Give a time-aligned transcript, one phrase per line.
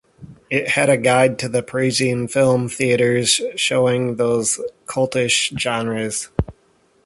[0.49, 6.29] It had a guide to the Parisian film theatres showing those cultish genres.